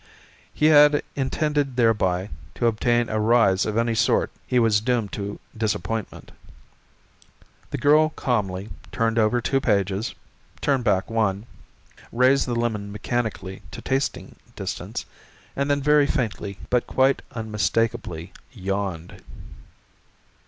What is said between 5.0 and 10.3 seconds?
to disappointment. The girl calmly turned over two pages,